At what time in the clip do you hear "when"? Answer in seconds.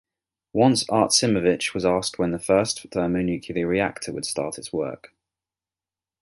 2.17-2.31